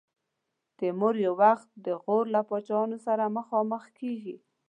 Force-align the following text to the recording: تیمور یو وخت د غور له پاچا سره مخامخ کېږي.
تیمور 0.77 1.15
یو 1.25 1.33
وخت 1.43 1.67
د 1.85 1.87
غور 2.03 2.25
له 2.35 2.41
پاچا 2.49 2.81
سره 3.07 3.25
مخامخ 3.37 3.83
کېږي. 3.99 4.35